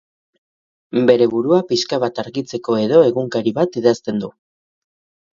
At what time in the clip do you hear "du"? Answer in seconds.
4.25-4.31